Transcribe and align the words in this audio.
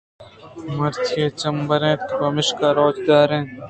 مرچی 0.77 1.23
جمبر 1.39 1.81
اِنت 1.89 2.03
پمیشکا 2.19 2.67
روچ 2.77 2.97
در 3.07 3.29
نئیت 3.41 3.49